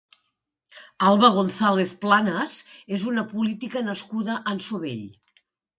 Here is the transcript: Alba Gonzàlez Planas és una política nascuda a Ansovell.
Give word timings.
Alba 1.09 1.29
Gonzàlez 1.35 1.93
Planas 2.07 2.57
és 2.99 3.07
una 3.13 3.29
política 3.37 3.87
nascuda 3.93 4.39
a 4.39 4.45
Ansovell. 4.57 5.11